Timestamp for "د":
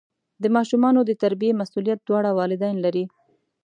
0.41-0.43, 1.05-1.11